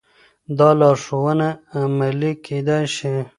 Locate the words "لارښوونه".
0.79-1.47